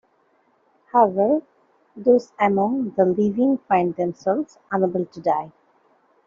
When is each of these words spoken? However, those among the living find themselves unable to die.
However, 0.93 1.43
those 1.95 2.33
among 2.39 2.95
the 2.97 3.05
living 3.05 3.59
find 3.67 3.95
themselves 3.95 4.57
unable 4.71 5.05
to 5.05 5.19
die. 5.21 5.51